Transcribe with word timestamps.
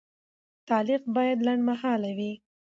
تعلیق 0.67 1.03
باید 1.15 1.39
لنډمهاله 1.47 2.09
وي. 2.17 2.33